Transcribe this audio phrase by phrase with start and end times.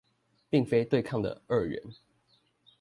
[0.49, 1.79] 並非對抗的二元